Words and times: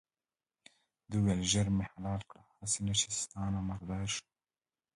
ده 1.09 1.15
وویل 1.17 1.41
ژر 1.51 1.67
مې 1.75 1.85
حلال 1.91 2.21
کړه 2.29 2.43
هسې 2.59 2.79
نه 2.87 2.93
چې 2.99 3.07
ستا 3.19 3.41
نه 3.53 3.59
مردار 3.67 4.07
شم. 4.13 4.27